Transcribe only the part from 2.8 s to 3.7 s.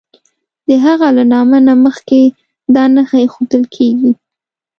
نښه ایښودل